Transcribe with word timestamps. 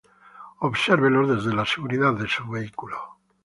Obsérvelos 0.61 1.29
desde 1.29 1.53
la 1.53 1.63
seguridad 1.63 2.13
de 2.15 2.27
su 2.27 2.49
vehículo. 2.49 2.97